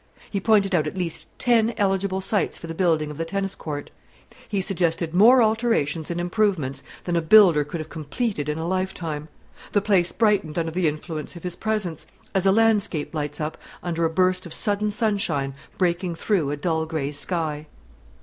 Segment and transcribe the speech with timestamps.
[0.31, 3.91] He pointed out at least ten eligible sites for the building of the tennis court;
[4.49, 9.27] he suggested more alterations and improvements than a builder could have completed in a lifetime.
[9.73, 14.03] The place brightened under the influence of his presence, as a landscape lights up under
[14.03, 17.67] a burst of sudden sunshine breaking through a dull grey sky.